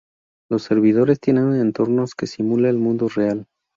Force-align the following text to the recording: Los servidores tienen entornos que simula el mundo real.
Los 0.49 0.63
servidores 0.63 1.19
tienen 1.19 1.53
entornos 1.57 2.15
que 2.15 2.25
simula 2.25 2.71
el 2.71 2.77
mundo 2.79 3.07
real. 3.07 3.45